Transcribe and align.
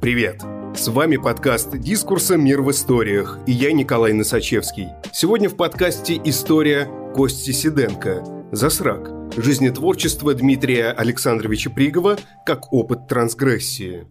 Привет! 0.00 0.40
С 0.74 0.88
вами 0.88 1.18
подкаст 1.18 1.76
«Дискурса. 1.76 2.38
Мир 2.38 2.62
в 2.62 2.70
историях» 2.70 3.38
и 3.46 3.52
я 3.52 3.70
Николай 3.70 4.14
Носачевский. 4.14 4.88
Сегодня 5.12 5.50
в 5.50 5.56
подкасте 5.58 6.18
история 6.24 6.88
Кости 7.14 7.50
Сиденко 7.50 8.24
«Засрак. 8.50 9.10
Жизнетворчество 9.36 10.32
Дмитрия 10.32 10.92
Александровича 10.92 11.68
Пригова 11.68 12.18
как 12.46 12.72
опыт 12.72 13.08
трансгрессии». 13.08 14.06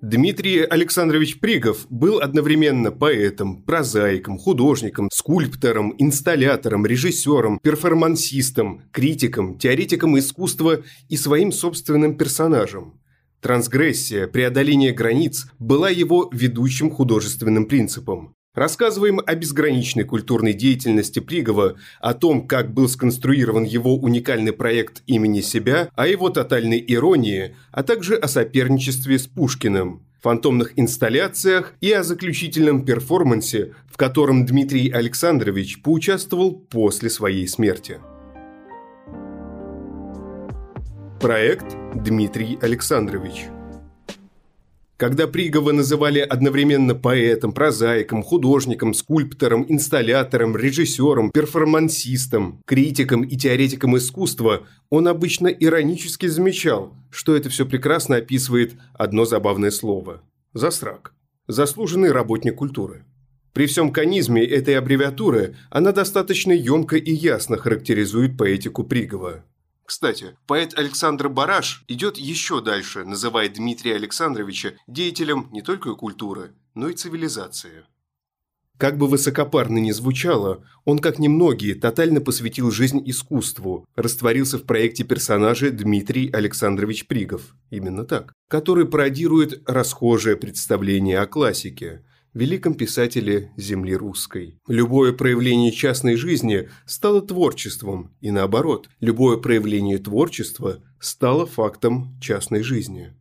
Дмитрий 0.00 0.60
Александрович 0.60 1.40
Пригов 1.40 1.88
был 1.90 2.20
одновременно 2.20 2.92
поэтом, 2.92 3.64
прозаиком, 3.64 4.38
художником, 4.38 5.08
скульптором, 5.12 5.92
инсталлятором, 5.98 6.86
режиссером, 6.86 7.58
перформансистом, 7.58 8.82
критиком, 8.92 9.58
теоретиком 9.58 10.16
искусства 10.16 10.82
и 11.08 11.16
своим 11.16 11.50
собственным 11.50 12.16
персонажем. 12.16 13.00
Трансгрессия, 13.40 14.26
преодоление 14.26 14.92
границ 14.92 15.46
была 15.60 15.90
его 15.90 16.28
ведущим 16.32 16.90
художественным 16.90 17.66
принципом. 17.66 18.34
Рассказываем 18.52 19.20
о 19.24 19.34
безграничной 19.36 20.02
культурной 20.02 20.52
деятельности 20.52 21.20
Пригова, 21.20 21.76
о 22.00 22.14
том, 22.14 22.48
как 22.48 22.74
был 22.74 22.88
сконструирован 22.88 23.62
его 23.62 23.96
уникальный 23.96 24.52
проект 24.52 25.02
имени 25.06 25.40
себя, 25.40 25.90
о 25.94 26.08
его 26.08 26.30
тотальной 26.30 26.84
иронии, 26.88 27.54
а 27.70 27.84
также 27.84 28.16
о 28.16 28.26
соперничестве 28.26 29.20
с 29.20 29.28
Пушкиным, 29.28 30.02
фантомных 30.20 30.72
инсталляциях 30.76 31.74
и 31.80 31.92
о 31.92 32.02
заключительном 32.02 32.84
перформансе, 32.84 33.74
в 33.88 33.96
котором 33.96 34.46
Дмитрий 34.46 34.90
Александрович 34.90 35.80
поучаствовал 35.80 36.52
после 36.52 37.10
своей 37.10 37.46
смерти. 37.46 38.00
Проект 41.20 41.76
Дмитрий 41.96 42.58
Александрович– 42.62 43.46
когда 44.96 45.28
Пригова 45.28 45.70
называли 45.70 46.18
одновременно 46.18 46.96
поэтом, 46.96 47.52
прозаиком, 47.52 48.24
художником, 48.24 48.94
скульптором, 48.94 49.64
инсталлятором, 49.68 50.56
режиссером, 50.56 51.30
перформансистом, 51.30 52.60
критиком 52.66 53.22
и 53.22 53.36
теоретиком 53.36 53.96
искусства, 53.96 54.66
он 54.90 55.06
обычно 55.06 55.46
иронически 55.46 56.26
замечал, 56.26 56.96
что 57.10 57.36
это 57.36 57.48
все 57.48 57.64
прекрасно 57.64 58.16
описывает 58.16 58.74
одно 58.92 59.24
забавное 59.24 59.70
слово– 59.70 60.20
засрак. 60.52 61.14
Заслуженный 61.46 62.10
работник 62.10 62.56
культуры. 62.56 63.04
При 63.52 63.66
всем 63.66 63.92
конизме 63.92 64.44
этой 64.44 64.76
аббревиатуры 64.76 65.54
она 65.70 65.92
достаточно 65.92 66.50
емко 66.50 66.96
и 66.96 67.12
ясно 67.12 67.56
характеризует 67.56 68.36
поэтику 68.36 68.82
Пригова. 68.82 69.44
Кстати, 69.88 70.36
поэт 70.46 70.76
Александр 70.76 71.30
Бараш 71.30 71.82
идет 71.88 72.18
еще 72.18 72.60
дальше, 72.60 73.06
называя 73.06 73.48
Дмитрия 73.48 73.94
Александровича 73.94 74.74
деятелем 74.86 75.48
не 75.50 75.62
только 75.62 75.94
культуры, 75.94 76.52
но 76.74 76.90
и 76.90 76.92
цивилизации. 76.92 77.86
Как 78.76 78.98
бы 78.98 79.06
высокопарно 79.06 79.78
ни 79.78 79.90
звучало, 79.92 80.62
он, 80.84 80.98
как 80.98 81.18
немногие, 81.18 81.74
тотально 81.74 82.20
посвятил 82.20 82.70
жизнь 82.70 83.02
искусству, 83.06 83.86
растворился 83.96 84.58
в 84.58 84.64
проекте 84.64 85.04
персонажа 85.04 85.70
Дмитрий 85.70 86.30
Александрович 86.32 87.06
Пригов, 87.06 87.56
именно 87.70 88.04
так, 88.04 88.34
который 88.50 88.84
пародирует 88.86 89.62
расхожее 89.66 90.36
представление 90.36 91.18
о 91.18 91.26
классике, 91.26 92.04
великом 92.34 92.74
писателе 92.74 93.52
земли 93.56 93.94
русской. 93.94 94.58
Любое 94.68 95.12
проявление 95.12 95.72
частной 95.72 96.16
жизни 96.16 96.68
стало 96.86 97.22
творчеством, 97.22 98.14
и 98.20 98.30
наоборот, 98.30 98.88
любое 99.00 99.36
проявление 99.36 99.98
творчества 99.98 100.82
стало 101.00 101.46
фактом 101.46 102.18
частной 102.20 102.62
жизни. 102.62 103.14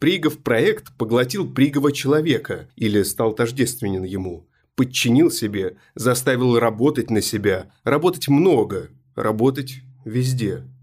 Пригов 0.00 0.38
проект 0.38 0.96
поглотил 0.96 1.52
Пригова 1.52 1.92
человека 1.92 2.68
или 2.76 3.02
стал 3.02 3.34
тождественен 3.34 4.04
ему, 4.04 4.48
подчинил 4.74 5.30
себе, 5.30 5.76
заставил 5.94 6.58
работать 6.58 7.10
на 7.10 7.22
себя, 7.22 7.72
работать 7.84 8.28
много, 8.28 8.90
работать 9.14 9.80
везде– 10.04 10.64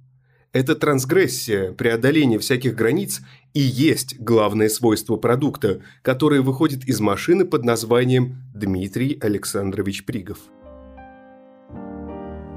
эта 0.53 0.75
трансгрессия, 0.75 1.71
преодоление 1.71 2.39
всяких 2.39 2.75
границ 2.75 3.21
и 3.53 3.61
есть 3.61 4.19
главное 4.19 4.69
свойство 4.69 5.15
продукта, 5.15 5.81
которое 6.01 6.41
выходит 6.41 6.85
из 6.85 6.99
машины 6.99 7.45
под 7.45 7.63
названием 7.63 8.35
Дмитрий 8.53 9.17
Александрович 9.21 10.05
Пригов. 10.05 10.39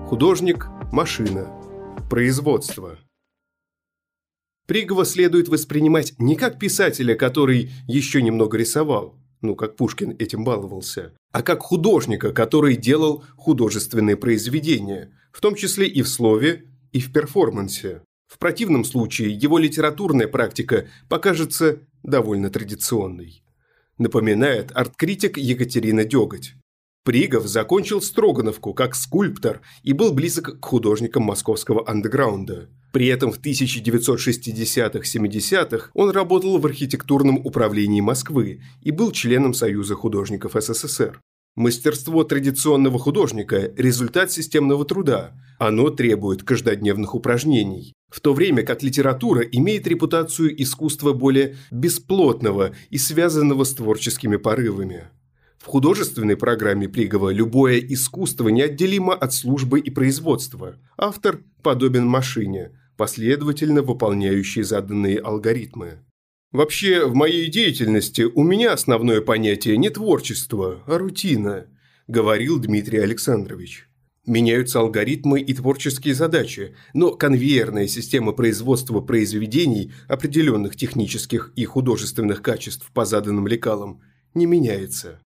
Художник– 0.07 0.67
машина. 0.93 1.49
Производство. 2.11 2.99
Пригова 4.67 5.05
следует 5.05 5.49
воспринимать 5.49 6.15
не 6.19 6.37
как 6.37 6.59
писателя, 6.59 7.15
который 7.15 7.71
еще 7.87 8.23
немного 8.23 8.57
рисовал, 8.57 9.17
ну, 9.41 9.55
как 9.55 9.77
Пушкин 9.77 10.17
этим 10.19 10.43
баловался, 10.43 11.13
а 11.33 11.43
как 11.43 11.61
художника, 11.61 12.33
который 12.33 12.77
делал 12.77 13.25
художественные 13.37 14.17
произведения, 14.17 15.13
в 15.33 15.41
том 15.41 15.55
числе 15.55 15.87
и 15.87 16.03
в 16.03 16.09
слове, 16.09 16.65
и 16.95 17.01
в 17.01 17.13
перформансе. 17.13 18.01
В 18.27 18.39
противном 18.39 18.85
случае 18.85 19.35
его 19.35 19.59
литературная 19.59 20.29
практика 20.29 20.89
покажется 21.11 21.81
довольно 22.03 22.49
традиционной. 22.49 23.45
Напоминает 23.99 24.73
арт-критик 24.75 25.37
Екатерина 25.37 26.05
Деготь. 26.05 26.55
Пригов 27.05 27.47
закончил 27.47 28.01
Строгановку 28.01 28.73
как 28.73 28.95
скульптор 28.95 29.61
и 29.83 29.93
был 29.93 30.15
близок 30.15 30.59
к 30.59 30.65
художникам 30.65 31.25
московского 31.25 31.87
андеграунда. 31.87 32.71
При 32.93 33.09
этом 33.09 33.31
в 33.31 33.39
1960-70-х 33.41 35.91
он 35.95 36.09
работал 36.11 36.57
в 36.59 36.65
архитектурном 36.65 37.45
управлении 37.45 38.01
Москвы 38.01 38.63
и 38.81 38.91
был 38.91 39.11
членом 39.11 39.53
Союза 39.53 39.97
художников 39.97 40.57
СССР. 40.59 41.21
Мастерство 41.57 42.25
традиционного 42.25 42.99
художника– 42.99 43.73
результат 43.77 44.33
системного 44.33 44.85
труда. 44.85 45.35
Оно 45.61 45.91
требует 45.91 46.43
каждодневных 46.43 47.15
упражнений. 47.15 47.95
В 48.11 48.21
то 48.21 48.35
время 48.35 48.65
как 48.65 48.83
литература 48.83 49.43
имеет 49.43 49.87
репутацию 49.87 50.61
искусства 50.61 51.13
более 51.13 51.57
бесплотного 51.71 52.75
и 52.91 52.99
связанного 52.99 53.63
с 53.63 53.73
творческими 53.73 54.35
порывами. 54.35 55.05
В 55.59 55.67
художественной 55.67 56.37
программе 56.37 56.89
Пригова 56.89 57.31
любое 57.31 57.79
искусство 57.79 58.49
неотделимо 58.49 59.15
от 59.15 59.33
службы 59.33 59.79
и 59.79 59.91
производства. 59.91 60.75
Автор 60.99 61.41
подобен 61.63 62.05
машине, 62.05 62.73
последовательно 62.97 63.83
выполняющей 63.83 64.63
заданные 64.63 65.21
алгоритмы. 65.21 66.01
Вообще, 66.55 67.05
в 67.05 67.17
моей 67.17 67.49
деятельности 67.49 68.23
у 68.23 68.45
меня 68.45 68.73
основное 68.75 69.21
понятие 69.21 69.77
не 69.77 69.91
творчество, 69.91 70.85
а 70.87 70.99
рутина, 70.99 71.67
говорил 72.07 72.61
Дмитрий 72.61 73.01
Александрович. 73.01 73.89
Меняются 74.25 74.79
алгоритмы 74.79 75.41
и 75.41 75.53
творческие 75.53 76.15
задачи, 76.15 76.77
но 76.95 77.11
конвейерная 77.11 77.89
система 77.89 78.31
производства 78.31 79.01
произведений 79.01 79.91
определенных 80.07 80.77
технических 80.77 81.53
и 81.57 81.65
художественных 81.65 82.41
качеств 82.41 82.89
по 82.95 83.05
заданным 83.05 83.49
лекалам 83.49 84.01
не 84.35 84.47
меняется. 84.47 85.21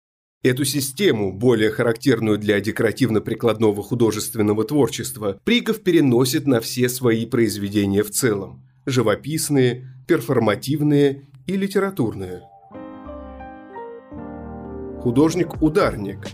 Эту 0.45 0.65
систему, 0.65 1.33
более 1.33 1.73
характерную 1.73 2.39
для 2.39 2.61
декоративно-прикладного 2.61 3.83
художественного 3.83 4.63
творчества, 4.63 5.41
Пригов 5.43 5.83
переносит 5.83 6.47
на 6.47 6.61
все 6.61 6.89
свои 6.89 7.27
произведения 7.27 8.05
в 8.05 8.11
целом– 8.11 8.63
живописные, 8.87 9.93
перформативные 10.07 11.29
и 11.47 11.57
литературные. 11.57 12.43
Художник-ударник. 15.01 16.29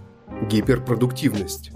Гиперпродуктивность. 0.50 1.72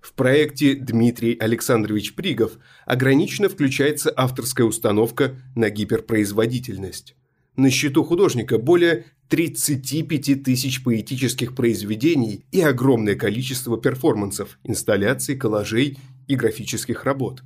В 0.00 0.12
проекте 0.14 0.74
Дмитрий 0.74 1.36
Александрович 1.38 2.14
Пригов 2.14 2.58
ограниченно 2.84 3.48
включается 3.48 4.12
авторская 4.16 4.66
установка 4.66 5.36
на 5.54 5.68
гиперпроизводительность. 5.70 7.16
На 7.56 7.70
счету 7.70 8.04
художника 8.04 8.58
более 8.58 9.06
35 9.28 10.42
тысяч 10.42 10.82
поэтических 10.82 11.54
произведений 11.54 12.44
и 12.52 12.60
огромное 12.60 13.14
количество 13.14 13.78
перформансов, 13.80 14.58
инсталляций, 14.62 15.36
коллажей 15.36 15.98
и 16.28 16.34
графических 16.34 17.04
работ. 17.04 17.42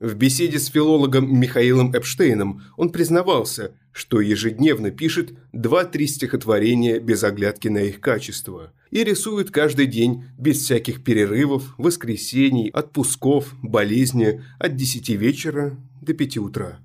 В 0.00 0.14
беседе 0.14 0.58
с 0.58 0.66
филологом 0.66 1.38
Михаилом 1.38 1.94
Эпштейном 1.94 2.62
он 2.76 2.90
признавался, 2.90 3.76
что 3.92 4.20
ежедневно 4.20 4.90
пишет 4.90 5.34
2-3 5.52 6.06
стихотворения 6.06 6.98
без 6.98 7.22
оглядки 7.22 7.68
на 7.68 7.78
их 7.78 8.00
качество 8.00 8.72
и 8.90 9.04
рисует 9.04 9.52
каждый 9.52 9.86
день 9.86 10.24
без 10.36 10.58
всяких 10.58 11.04
перерывов, 11.04 11.74
воскресений, 11.78 12.70
отпусков, 12.70 13.54
болезни 13.62 14.42
от 14.58 14.74
10 14.74 15.10
вечера 15.10 15.78
до 16.02 16.12
5 16.12 16.38
утра. 16.38 16.80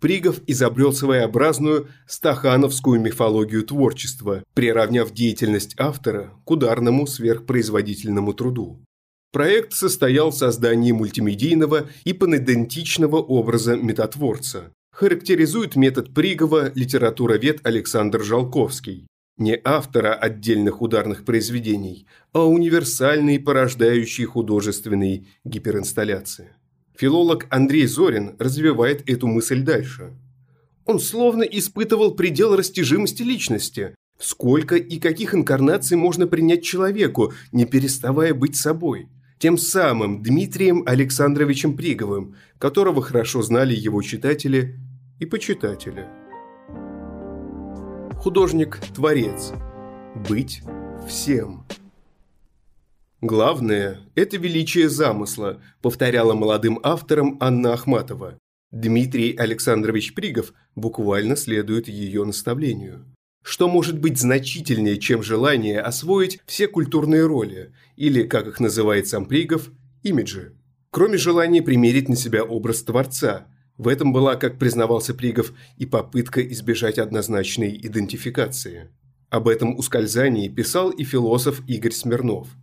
Пригов 0.00 0.40
изобрел 0.46 0.92
своеобразную 0.92 1.88
стахановскую 2.06 3.00
мифологию 3.00 3.62
творчества, 3.64 4.42
приравняв 4.54 5.12
деятельность 5.12 5.74
автора 5.78 6.32
к 6.44 6.50
ударному 6.50 7.06
сверхпроизводительному 7.06 8.32
труду. 8.32 8.80
Проект 9.34 9.72
состоял 9.72 10.30
в 10.30 10.36
создании 10.36 10.92
мультимедийного 10.92 11.88
и 12.04 12.12
панидентичного 12.12 13.16
образа 13.16 13.74
метатворца. 13.74 14.70
характеризует 14.92 15.74
метод 15.74 16.14
Пригова 16.14 16.70
литературовед 16.76 17.58
Александр 17.66 18.22
Жалковский. 18.22 19.08
Не 19.36 19.60
автора 19.64 20.14
отдельных 20.14 20.80
ударных 20.80 21.24
произведений, 21.24 22.06
а 22.32 22.46
универсальной 22.46 23.40
порождающей 23.40 24.24
художественной 24.24 25.26
гиперинсталляции. 25.44 26.50
Филолог 26.96 27.48
Андрей 27.50 27.86
Зорин 27.86 28.36
развивает 28.38 29.02
эту 29.10 29.26
мысль 29.26 29.62
дальше. 29.62 30.12
Он 30.84 31.00
словно 31.00 31.42
испытывал 31.42 32.14
предел 32.14 32.54
растяжимости 32.54 33.24
личности. 33.24 33.96
Сколько 34.16 34.76
и 34.76 35.00
каких 35.00 35.34
инкарнаций 35.34 35.96
можно 35.96 36.28
принять 36.28 36.62
человеку, 36.62 37.32
не 37.50 37.64
переставая 37.64 38.32
быть 38.32 38.54
собой? 38.54 39.08
Тем 39.38 39.58
самым 39.58 40.22
Дмитрием 40.22 40.82
Александровичем 40.86 41.76
Приговым, 41.76 42.36
которого 42.58 43.02
хорошо 43.02 43.42
знали 43.42 43.74
его 43.74 44.00
читатели 44.02 44.78
и 45.18 45.26
почитатели. 45.26 46.06
Художник-творец. 48.16 49.52
Быть 50.28 50.62
всем. 51.06 51.66
Главное– 53.20 54.00
это 54.14 54.36
величие 54.36 54.88
замысла, 54.88 55.60
повторяла 55.82 56.34
молодым 56.34 56.78
авторам 56.82 57.36
Анна 57.40 57.72
Ахматова. 57.72 58.38
Дмитрий 58.70 59.34
Александрович 59.36 60.14
Пригов 60.14 60.52
буквально 60.74 61.36
следует 61.36 61.88
ее 61.88 62.24
наставлению. 62.24 63.04
Что 63.44 63.68
может 63.68 63.98
быть 63.98 64.18
значительнее, 64.18 64.96
чем 64.96 65.22
желание 65.22 65.78
освоить 65.78 66.40
все 66.46 66.66
культурные 66.66 67.26
роли, 67.26 67.74
или, 67.94 68.22
как 68.22 68.46
их 68.46 68.58
называет 68.58 69.06
сам 69.06 69.26
Пригов, 69.26 69.70
имиджи? 70.02 70.54
Кроме 70.90 71.18
желания 71.18 71.60
примерить 71.60 72.08
на 72.08 72.16
себя 72.16 72.42
образ 72.42 72.82
Творца. 72.82 73.46
В 73.76 73.88
этом 73.88 74.14
была, 74.14 74.36
как 74.36 74.58
признавался 74.58 75.12
Пригов, 75.12 75.52
и 75.76 75.84
попытка 75.84 76.40
избежать 76.40 76.98
однозначной 76.98 77.76
идентификации. 77.76 78.88
Об 79.28 79.46
этом 79.48 79.76
ускользании 79.78 80.48
писал 80.48 80.88
и 80.88 81.04
философ 81.04 81.60
Игорь 81.68 81.92
Смирнов– 81.92 82.48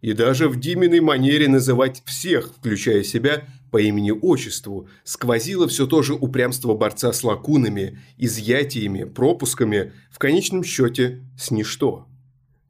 и 0.00 0.12
даже 0.12 0.48
в 0.48 0.58
Диминой 0.58 1.00
манере 1.00 1.48
называть 1.48 2.02
всех, 2.06 2.52
включая 2.56 3.02
себя, 3.02 3.44
по 3.70 3.80
имени-отчеству, 3.80 4.88
сквозило 5.04 5.68
все 5.68 5.86
то 5.86 6.02
же 6.02 6.14
упрямство 6.14 6.74
борца 6.74 7.12
с 7.12 7.22
лакунами, 7.24 8.00
изъятиями, 8.16 9.04
пропусками, 9.04 9.92
в 10.10 10.18
конечном 10.18 10.64
счете 10.64 11.22
с 11.38 11.50
ничто. 11.50 12.08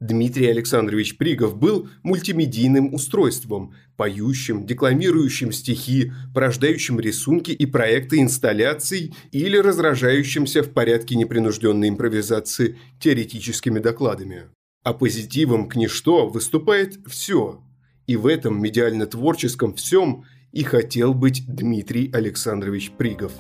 Дмитрий 0.01 0.47
Александрович 0.47 1.17
Пригов 1.17 1.57
был 1.57 1.89
мультимедийным 2.05 2.95
устройством, 2.95 3.75
поющим, 3.97 4.65
декламирующим 4.65 5.51
стихи, 5.51 6.13
порождающим 6.33 7.01
рисунки 7.01 7.51
и 7.51 7.67
проекты 7.67 8.21
инсталляций 8.21 9.13
или 9.33 9.57
разражающимся 9.57 10.63
в 10.63 10.71
порядке 10.71 11.17
непринужденной 11.17 11.89
импровизации 11.89 12.79
теоретическими 13.01 13.81
докладами. 13.81 14.45
А 14.85 14.95
позитивом 14.95 15.69
к 15.69 15.75
ничто 15.75 16.29
выступает 16.29 17.01
все. 17.09 17.61
И 18.07 18.17
в 18.17 18.29
этом 18.29 18.63
медиально-творческом 18.63 19.75
всем 19.75 20.25
и 20.53 20.63
хотел 20.63 21.15
быть 21.15 21.45
Дмитрий 21.47 22.11
Александрович 22.13 22.91
Пригов. 22.93 23.33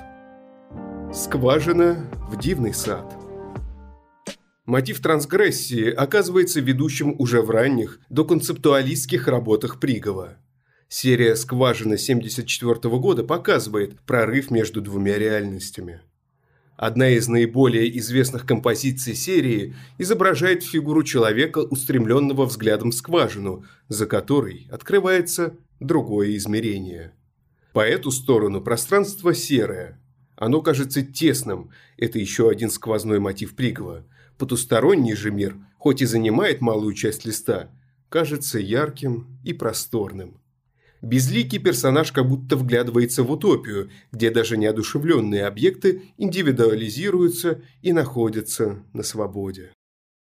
Скважина 1.12 2.10
в 2.30 2.38
дивный 2.38 2.74
сад. 2.74 3.16
Мотив 4.66 5.00
трансгрессии 5.00 5.90
оказывается 5.90 6.60
ведущим 6.60 7.14
уже 7.18 7.40
в 7.40 7.50
ранних 7.50 8.00
доконцептуалистских 8.10 9.26
работах 9.26 9.80
Пригова. 9.80 10.36
Серия 10.88 11.36
«Скважина» 11.36 11.94
1974 11.94 12.96
года 12.98 13.24
показывает 13.24 14.00
прорыв 14.02 14.50
между 14.50 14.80
двумя 14.80 15.18
реальностями– 15.18 16.00
Одна 16.78 17.08
из 17.08 17.26
наиболее 17.26 17.98
известных 17.98 18.46
композиций 18.46 19.16
серии 19.16 19.74
изображает 19.98 20.62
фигуру 20.62 21.02
человека, 21.02 21.58
устремленного 21.58 22.46
взглядом 22.46 22.92
в 22.92 22.94
скважину, 22.94 23.64
за 23.88 24.06
которой 24.06 24.68
открывается 24.70 25.56
другое 25.80 26.36
измерение. 26.36 27.14
По 27.72 27.80
эту 27.80 28.12
сторону 28.12 28.60
пространство 28.60 29.34
серое. 29.34 30.00
Оно 30.36 30.62
кажется 30.62 31.02
тесным, 31.02 31.70
это 31.96 32.20
еще 32.20 32.48
один 32.48 32.70
сквозной 32.70 33.18
мотив 33.18 33.56
Пригова. 33.56 34.06
Потусторонний 34.38 35.16
же 35.16 35.32
мир, 35.32 35.56
хоть 35.78 36.00
и 36.00 36.06
занимает 36.06 36.60
малую 36.60 36.94
часть 36.94 37.24
листа, 37.24 37.72
кажется 38.08 38.60
ярким 38.60 39.40
и 39.42 39.52
просторным. 39.52 40.40
Безликий 41.00 41.58
персонаж 41.58 42.12
как 42.12 42.28
будто 42.28 42.56
вглядывается 42.56 43.22
в 43.22 43.30
утопию, 43.30 43.90
где 44.10 44.30
даже 44.30 44.56
неодушевленные 44.56 45.46
объекты 45.46 46.02
индивидуализируются 46.16 47.62
и 47.82 47.92
находятся 47.92 48.82
на 48.92 49.02
свободе. 49.02 49.72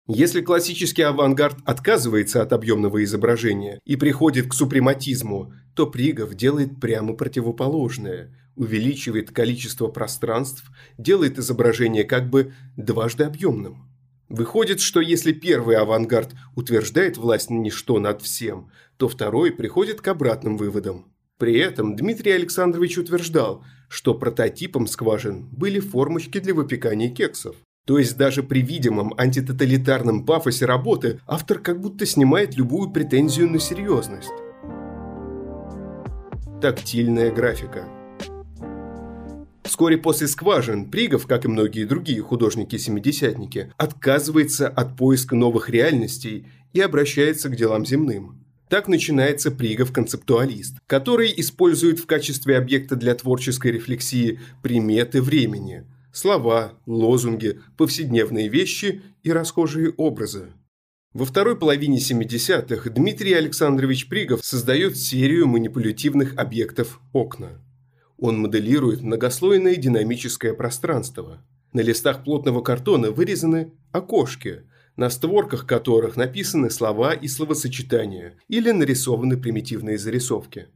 Если 0.09 0.41
классический 0.41 1.03
авангард 1.03 1.59
отказывается 1.65 2.43
от 2.43 2.53
объемного 2.53 3.05
изображения 3.05 3.79
и 3.85 3.97
приходит 3.97 4.49
к 4.49 4.55
супрематизму, 4.55 5.53
то 5.77 5.87
Пригов 5.87 6.35
делает 6.35 6.81
прямо 6.81 7.15
противоположное, 7.15 8.37
увеличивает 8.57 9.31
количество 9.31 9.87
пространств, 9.89 10.65
делает 10.99 11.39
изображение 11.39 12.05
как 12.05 12.31
бы 12.31 12.53
дважды 12.77 13.25
объемным. 13.25 13.92
Выходит, 14.33 14.81
что 14.81 15.03
если 15.03 15.33
первый 15.33 15.77
авангард 15.77 16.31
утверждает 16.57 17.19
власть 17.19 17.51
ничто 17.51 18.01
над 18.01 18.23
всем, 18.23 18.71
то 18.97 19.07
второй 19.07 19.53
приходит 19.53 20.01
к 20.01 20.09
обратным 20.09 20.57
выводам. 20.57 21.13
При 21.37 21.59
этом 21.59 21.97
Дмитрий 21.97 22.33
Александрович 22.33 22.97
утверждал, 22.97 23.63
что 23.91 24.15
прототипом 24.15 24.87
скважин 24.87 25.51
были 25.53 25.81
формочки 25.81 26.41
для 26.41 26.55
выпекания 26.55 27.11
кексов. 27.11 27.57
То 27.85 27.99
есть 27.99 28.17
даже 28.17 28.43
при 28.43 28.63
видимом 28.63 29.13
антитоталитарном 29.19 30.25
пафосе 30.25 30.65
работы 30.65 31.21
автор 31.27 31.59
как 31.59 31.83
будто 31.83 32.07
снимает 32.07 32.57
любую 32.57 32.91
претензию 32.91 33.51
на 33.51 33.59
серьезность. 33.59 34.33
Тактильная 36.63 37.31
графика– 37.31 37.87
Вскоре 39.65 39.97
после 39.97 40.27
«Скважин» 40.27 40.91
Пригов, 40.91 41.27
как 41.27 41.45
и 41.45 41.49
многие 41.49 41.85
другие 41.85 42.21
художники-семидесятники, 42.21 43.73
отказывается 43.77 44.69
от 44.69 44.97
поиска 44.97 45.37
новых 45.37 45.71
реальностей 45.71 46.47
и 46.73 46.81
обращается 46.81 47.49
к 47.49 47.57
делам 47.57 47.87
земным. 47.87 48.45
Так 48.69 48.89
начинается 48.89 49.51
Пригов-концептуалист, 49.51 50.77
который 50.87 51.33
использует 51.37 51.99
в 51.99 52.07
качестве 52.07 52.57
объекта 52.57 52.97
для 52.97 53.15
творческой 53.15 53.73
рефлексии 53.73 54.41
приметы 54.63 55.21
времени– 55.23 55.85
слова, 56.13 56.79
лозунги, 56.87 57.61
повседневные 57.77 58.49
вещи 58.49 59.03
и 59.23 59.33
расхожие 59.33 59.91
образы. 59.97 60.53
Во 61.13 61.27
второй 61.27 61.57
половине 61.57 61.99
70-х 61.99 62.89
Дмитрий 62.91 63.35
Александрович 63.35 64.09
Пригов 64.09 64.45
создает 64.45 64.97
серию 64.97 65.47
манипулятивных 65.47 66.37
объектов 66.37 67.01
«Окна». 67.13 67.61
Он 68.23 68.39
моделирует 68.39 69.03
многослойное 69.03 69.75
динамическое 69.75 70.55
пространство. 70.55 71.45
На 71.73 71.81
листах 71.81 72.23
плотного 72.23 72.63
картона 72.63 73.11
вырезаны 73.11 73.73
окошки, 73.91 74.63
на 74.95 75.11
створках 75.11 75.67
которых 75.67 76.17
написаны 76.17 76.71
слова 76.71 77.15
и 77.15 77.27
словосочетания 77.27 78.39
или 78.47 78.71
нарисованы 78.71 79.37
примитивные 79.37 79.99
зарисовки. 79.99 80.69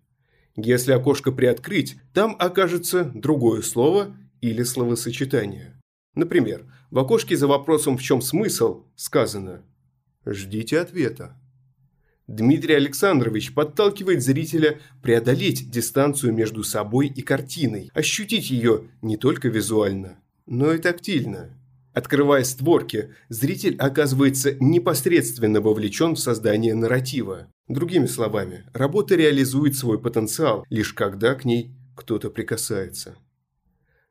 Если 0.56 0.90
окошко 0.90 1.30
приоткрыть, 1.30 1.96
там 2.12 2.34
окажется 2.36 3.04
другое 3.14 3.62
слово 3.62 4.16
или 4.40 4.64
словосочетание. 4.64 5.80
Например, 6.16 6.66
в 6.90 6.98
окошке 6.98 7.36
за 7.36 7.46
вопросом 7.46 7.96
«в 7.96 8.02
чем 8.02 8.22
смысл» 8.22 8.86
сказано 8.96 9.62
«Ждите 10.26 10.80
ответа». 10.80 11.40
Дмитрий 12.26 12.74
Александрович 12.74 13.54
подталкивает 13.54 14.20
зрителя 14.20 14.80
преодолеть 15.00 15.70
дистанцию 15.70 16.32
между 16.32 16.64
собой 16.64 17.06
и 17.06 17.22
картиной, 17.22 17.88
ощутить 17.94 18.50
ее 18.50 18.88
не 19.00 19.16
только 19.16 19.48
визуально, 19.48 20.18
но 20.44 20.72
и 20.72 20.78
тактильно. 20.78 21.50
Открывая 21.92 22.42
створки, 22.42 23.14
зритель 23.28 23.76
оказывается 23.76 24.56
непосредственно 24.58 25.60
вовлечен 25.60 26.16
в 26.16 26.18
создание 26.18 26.74
нарратива. 26.74 27.46
Другими 27.68 28.06
словами, 28.06 28.64
работа 28.74 29.14
реализует 29.14 29.76
свой 29.76 30.00
потенциал, 30.00 30.66
лишь 30.68 30.92
когда 30.92 31.34
к 31.36 31.44
ней 31.44 31.70
кто-то 31.94 32.28
прикасается. 32.28 33.14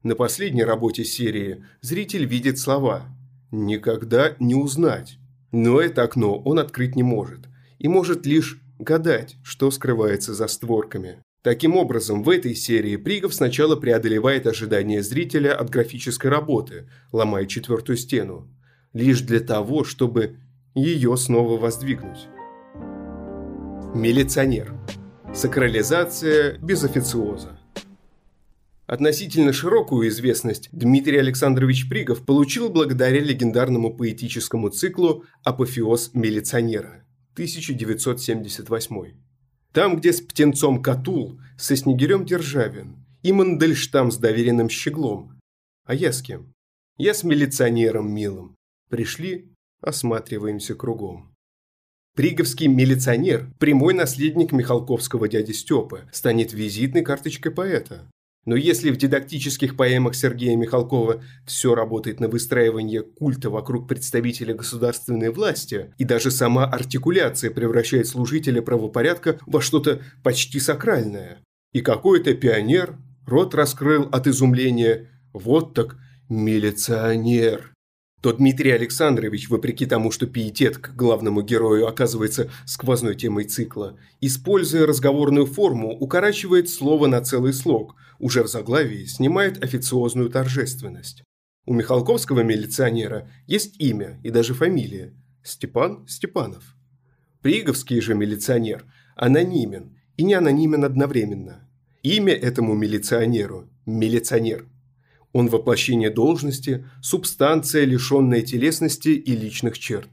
На 0.03 0.15
последней 0.15 0.63
работе 0.63 1.03
серии 1.03 1.65
зритель 1.81 2.25
видит 2.25 2.59
слова 2.59 3.07
«никогда 3.51 4.35
не 4.39 4.55
узнать», 4.55 5.19
но 5.51 5.81
это 5.81 6.03
окно 6.03 6.39
он 6.39 6.59
открыть 6.59 6.95
не 6.95 7.03
может– 7.03 7.49
и 7.85 7.87
может 7.87 8.25
лишь 8.25 8.59
гадать, 8.79 9.35
что 9.43 9.69
скрывается 9.69 10.33
за 10.33 10.47
створками. 10.47 11.21
Таким 11.43 11.77
образом, 11.77 12.23
в 12.23 12.29
этой 12.31 12.55
серии 12.55 12.95
Пригов 12.95 13.35
сначала 13.35 13.75
преодолевает 13.75 14.47
ожидания 14.47 15.03
зрителя 15.03 15.55
от 15.55 15.69
графической 15.69 16.31
работы, 16.31 16.89
ломая 17.11 17.45
четвертую 17.45 17.97
стену, 17.97 18.49
лишь 18.93 19.21
для 19.21 19.39
того, 19.39 19.83
чтобы 19.83 20.37
ее 20.73 21.15
снова 21.15 21.59
воздвигнуть. 21.59 22.25
Милиционер. 23.93 24.73
Сакрализация 25.35 26.57
без 26.57 26.83
официоза. 26.83 27.59
Относительно 28.87 29.53
широкую 29.53 30.09
известность 30.09 30.69
Дмитрий 30.71 31.19
Александрович 31.19 31.87
Пригов 31.87 32.25
получил 32.25 32.69
благодаря 32.69 33.19
легендарному 33.19 33.95
поэтическому 33.95 34.69
циклу 34.69 35.23
«Апофеоз 35.43 36.15
милиционера» 36.15 37.04
1978. 37.35 39.13
Там, 39.73 39.97
где 39.97 40.13
с 40.13 40.21
птенцом 40.21 40.81
Катул, 40.81 41.39
со 41.57 41.75
снегирем 41.75 42.25
Державин 42.25 43.05
и 43.23 43.33
Мандельштам 43.33 44.09
с 44.09 44.17
доверенным 44.17 44.69
щеглом. 44.69 45.37
А 45.83 45.93
я 45.93 46.13
с 46.13 46.21
кем? 46.21 46.53
Я 46.97 47.13
с 47.13 47.25
милиционером 47.25 48.09
милым. 48.09 48.55
Пришли, 48.89 49.51
осматриваемся 49.81 50.75
кругом. 50.75 51.35
Приговский 52.15 52.67
милиционер, 52.67 53.51
прямой 53.59 53.93
наследник 53.93 54.53
Михалковского 54.53 55.27
дяди 55.27 55.51
Степы, 55.51 56.09
станет 56.13 56.53
визитной 56.53 57.03
карточкой 57.03 57.51
поэта. 57.51 58.09
Но 58.45 58.55
если 58.55 58.91
в 58.91 58.97
дидактических 58.97 59.75
поэмах 59.75 60.15
Сергея 60.15 60.55
Михалкова 60.55 61.23
все 61.45 61.73
работает 61.73 62.19
на 62.19 62.27
выстраивание 62.27 63.01
культа 63.01 63.49
вокруг 63.49 63.87
представителя 63.87 64.53
государственной 64.53 65.31
власти, 65.31 65.93
и 65.97 66.03
даже 66.03 66.29
сама 66.29 66.65
артикуляция 66.65 67.49
превращает 67.49 68.07
служителя 68.07 68.61
правопорядка 68.61 69.39
во 69.47 69.61
что-то 69.61 70.01
почти 70.23 70.59
сакральное, 70.59 71.39
и 71.73 71.81
какой-то 71.81 72.33
пионер 72.35 72.97
рот 73.25 73.55
раскрыл 73.55 74.07
от 74.11 74.27
изумления 74.27 75.09
«Вот 75.33 75.73
так 75.73 75.97
милиционер!» 76.29 77.74
То 78.25 78.33
Дмитрий 78.33 78.71
Александрович, 78.71 79.49
вопреки 79.49 79.85
тому, 79.85 80.09
что 80.09 80.25
пиетет 80.25 80.79
к 80.79 80.95
главному 80.95 81.43
герою 81.43 81.85
оказывается 81.85 82.49
сквозной 82.65 83.13
темой 83.13 83.43
цикла, 83.43 83.99
используя 84.19 84.87
разговорную 84.87 85.45
форму, 85.45 85.95
укорачивает 85.95 86.67
слово 86.67 87.05
на 87.05 87.21
целый 87.21 87.53
слог, 87.53 87.95
уже 88.17 88.41
в 88.41 88.47
заглавии 88.47 89.05
снимает 89.05 89.63
официозную 89.63 90.31
торжественность. 90.31 91.23
У 91.67 91.75
Михалковского 91.75 92.39
милиционера 92.39 93.29
есть 93.45 93.79
имя 93.79 94.19
и 94.23 94.31
даже 94.31 94.55
фамилия– 94.55 95.13
Степан 95.43 96.07
Степанов. 96.07 96.75
Приговский 97.43 98.01
же 98.01 98.15
милиционер 98.15 98.85
анонимен 99.15 99.99
и 100.17 100.23
не 100.23 100.33
анонимен 100.33 100.83
одновременно. 100.83 101.69
Имя 102.01 102.33
этому 102.33 102.73
милиционеру– 102.73 103.69
милиционер– 103.85 104.65
он 105.35 105.49
воплощение 105.49 106.09
должности, 106.09 106.85
субстанция, 107.01 107.83
лишенная 107.83 108.41
телесности 108.41 109.09
и 109.09 109.35
личных 109.35 109.77
черт. 109.77 110.07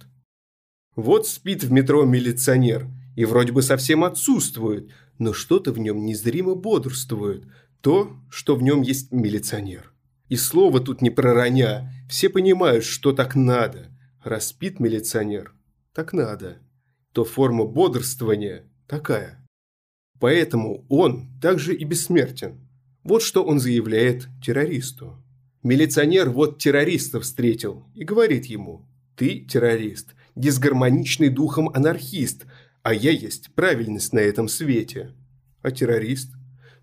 Вот 0.97 1.29
спит 1.29 1.63
в 1.63 1.71
метро 1.71 2.05
милиционер, 2.05 2.89
и 3.15 3.25
вроде 3.25 3.53
бы 3.53 3.63
совсем 3.63 4.03
отсутствует, 4.03 4.91
но 5.21 5.33
что-то 5.33 5.71
в 5.71 5.79
нем 5.79 6.05
незримо 6.05 6.57
бодрствует, 6.57 7.45
то, 7.83 8.17
что 8.31 8.57
в 8.57 8.65
нем 8.65 8.83
есть 8.83 9.13
милиционер. 9.13 9.93
И 10.29 10.35
слова 10.35 10.81
тут 10.81 11.03
не 11.03 11.11
пророня, 11.11 11.93
все 12.09 12.29
понимают, 12.29 12.85
что 12.85 13.13
так 13.13 13.37
надо. 13.37 13.97
Распит 14.25 14.81
милиционер, 14.81 15.55
так 15.95 16.13
надо. 16.13 16.59
То 17.13 17.25
форма 17.25 17.65
бодрствования 17.65 18.65
такая. 18.89 19.47
Поэтому 20.19 20.85
он 20.89 21.29
также 21.41 21.77
и 21.77 21.85
бессмертен. 21.85 22.72
Вот 23.05 23.23
что 23.23 23.43
он 23.43 23.59
заявляет 23.59 24.29
террористу. 24.45 25.17
Милиционер 25.65 26.31
вот 26.31 26.59
террориста 26.59 27.21
встретил 27.21 27.85
и 27.95 28.05
говорит 28.05 28.47
ему 28.47 28.87
«Ты 29.17 29.41
террорист, 29.41 30.15
дисгармоничный 30.37 31.29
духом 31.29 31.69
анархист, 31.69 32.47
а 32.83 32.95
я 32.95 33.11
есть 33.11 33.53
правильность 33.55 34.13
на 34.13 34.21
этом 34.21 34.49
свете». 34.49 35.13
А 35.63 35.71
террорист? 35.73 36.33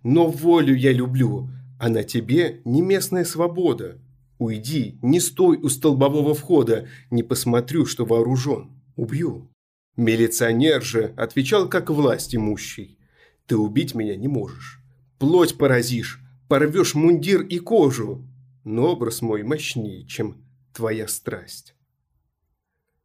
«Но 0.04 0.28
волю 0.28 0.76
я 0.76 0.92
люблю, 0.92 1.50
а 1.80 1.90
на 1.90 2.04
тебе 2.04 2.62
не 2.66 2.82
местная 2.82 3.24
свобода. 3.24 3.98
Уйди, 4.38 4.98
не 5.02 5.20
стой 5.20 5.58
у 5.58 5.70
столбового 5.70 6.34
входа, 6.34 6.88
не 7.12 7.24
посмотрю, 7.24 7.86
что 7.86 8.06
вооружен. 8.06 8.82
Убью». 8.96 9.50
Милиционер 9.96 10.82
же 10.82 11.14
отвечал 11.18 11.68
как 11.68 11.90
власть 11.90 12.36
имущий. 12.36 12.98
«Ты 13.46 13.58
убить 13.58 13.96
меня 13.96 14.16
не 14.16 14.28
можешь 14.28 14.79
плоть 15.20 15.58
поразишь, 15.58 16.20
порвешь 16.48 16.96
мундир 16.96 17.42
и 17.42 17.60
кожу, 17.60 18.26
но 18.64 18.94
образ 18.94 19.22
мой 19.22 19.44
мощнее, 19.44 20.06
чем 20.08 20.44
твоя 20.74 21.08
страсть. 21.08 21.76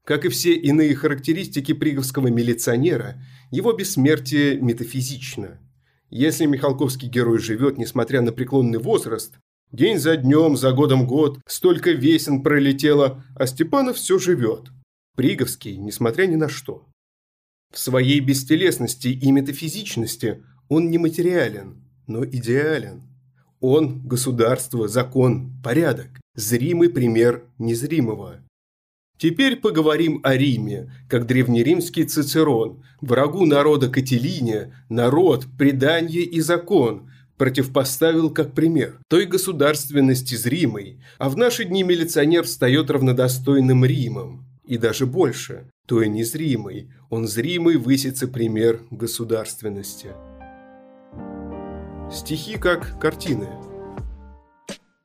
Как 0.04 0.25
и 0.25 0.28
все 0.28 0.54
иные 0.54 0.94
характеристики 0.94 1.73
приговского 1.73 2.28
милиционера, 2.28 3.23
его 3.50 3.73
бессмертие 3.73 4.61
метафизично. 4.61 5.61
Если 6.11 6.47
Михалковский 6.47 7.09
герой 7.09 7.38
живет, 7.38 7.78
несмотря 7.78 8.21
на 8.21 8.30
преклонный 8.30 8.78
возраст, 8.78 9.35
день 9.73 9.99
за 9.99 10.16
днем, 10.16 10.56
за 10.56 10.73
годом 10.73 11.06
год, 11.06 11.40
столько 11.47 11.90
весен 11.90 12.42
пролетело, 12.42 13.25
а 13.35 13.47
Степанов 13.47 13.97
все 13.97 14.18
живет. 14.18 14.71
Приговский, 15.16 15.76
несмотря 15.76 16.26
ни 16.26 16.37
на 16.37 16.49
что. 16.49 16.87
В 17.73 17.78
своей 17.78 18.21
бестелесности 18.21 19.09
и 19.09 19.33
метафизичности 19.33 20.44
он 20.68 20.90
нематериален, 20.90 21.84
но 22.07 22.25
идеален. 22.25 23.03
Он– 23.61 24.01
государство, 24.07 24.89
закон, 24.89 25.53
порядок, 25.63 26.09
зримый 26.35 26.91
пример 26.91 27.45
незримого. 27.59 28.41
Теперь 29.17 29.57
поговорим 29.57 30.21
о 30.23 30.37
Риме, 30.37 30.93
как 31.09 31.27
древнеримский 31.27 32.05
Цицерон, 32.05 32.83
врагу 33.01 33.47
народа 33.47 33.89
Кателине, 33.89 34.75
народ, 34.89 35.47
предание 35.57 36.23
и 36.23 36.41
закон, 36.41 37.11
противопоставил 37.37 38.31
как 38.31 38.53
пример 38.53 38.99
той 39.09 39.27
государственности 39.27 40.35
зримой, 40.35 41.01
а 41.19 41.29
в 41.29 41.37
наши 41.37 41.65
дни 41.65 41.83
милиционер 41.83 42.45
встает 42.45 42.91
равнодостойным 42.91 43.85
Римом. 43.85 44.47
И 44.67 44.79
даже 44.79 45.07
больше, 45.07 45.71
той 45.87 46.09
незримой, 46.09 46.91
он 47.11 47.29
зримый 47.29 47.77
высится 47.77 48.27
пример 48.27 48.81
государственности. 48.91 50.09
Стихи 52.14 52.59
как 52.59 53.00
картины. 53.00 53.49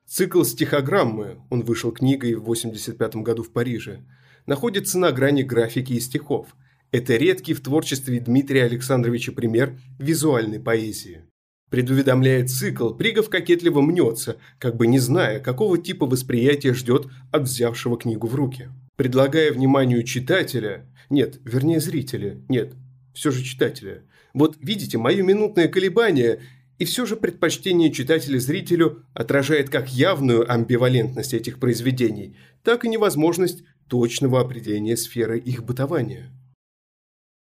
Цикл 0.05 0.43
стихограммы, 0.43 1.41
он 1.49 1.63
вышел 1.63 1.91
книгой 1.91 2.35
в 2.35 2.43
85 2.43 3.15
году 3.15 3.41
в 3.41 3.51
Париже, 3.51 4.05
находится 4.45 4.99
на 4.99 5.11
грани 5.11 5.41
графики 5.41 5.93
и 5.93 5.99
стихов. 5.99 6.55
Это 6.91 7.15
редкий 7.15 7.55
в 7.55 7.61
творчестве 7.61 8.19
Дмитрия 8.19 8.65
Александровича 8.65 9.31
пример 9.31 9.75
визуальной 9.97 10.59
поэзии. 10.59 11.23
Предуведомляя 11.71 12.45
цикл, 12.47 12.93
Пригов 12.93 13.29
кокетливо 13.29 13.81
мнется, 13.81 14.37
как 14.59 14.77
бы 14.77 14.85
не 14.85 14.99
зная, 14.99 15.39
какого 15.39 15.79
типа 15.79 16.05
восприятия 16.05 16.75
ждет 16.75 17.07
от 17.31 17.41
взявшего 17.41 17.97
книгу 17.97 18.27
в 18.27 18.35
руки. 18.35 18.69
Предлагая 18.97 19.51
вниманию 19.51 20.03
читателя, 20.03 20.85
нет, 21.09 21.39
вернее 21.43 21.79
зрителя, 21.79 22.39
нет, 22.49 22.75
все 23.15 23.31
же 23.31 23.43
читателя. 23.43 24.03
Вот 24.35 24.57
видите, 24.61 24.99
мое 24.99 25.23
минутное 25.23 25.67
колебание 25.67 26.41
и 26.79 26.85
все 26.85 27.05
же 27.05 27.17
предпочтение 27.17 27.91
читателя 27.91 28.39
зрителю 28.39 29.03
отражает 29.13 29.69
как 29.69 29.89
явную 29.89 30.49
амбивалентность 30.51 31.33
этих 31.33 31.59
произведений, 31.59 32.37
так 32.63 32.85
и 32.85 32.89
невозможность 32.89 33.63
точного 33.89 34.39
определения 34.39 34.95
сферы 34.95 35.37
их 35.37 35.63
бытования. 35.63 36.31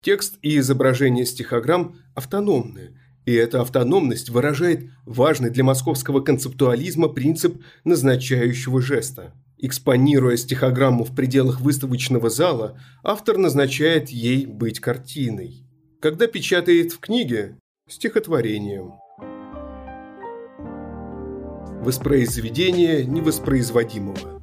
Текст 0.02 0.38
и 0.40 0.56
изображение 0.56 1.26
стихограмм 1.26 1.98
автономны, 2.14 2.98
и 3.26 3.34
эта 3.34 3.60
автономность 3.60 4.30
выражает 4.30 4.88
важный 5.04 5.50
для 5.50 5.64
московского 5.64 6.20
концептуализма 6.20 7.08
принцип 7.08 7.62
назначающего 7.84 8.80
жеста. 8.80 9.34
Экспонируя 9.58 10.36
стихограмму 10.36 11.04
в 11.04 11.14
пределах 11.14 11.60
выставочного 11.60 12.30
зала, 12.30 12.80
автор 13.02 13.36
назначает 13.36 14.08
ей 14.10 14.46
быть 14.46 14.80
картиной. 14.80 15.66
Когда 16.00 16.26
печатает 16.26 16.92
в 16.92 17.00
книге– 17.00 17.58
стихотворением– 17.88 18.94
Воспроизведение 21.86 23.04
невоспроизводимого. 23.04 24.42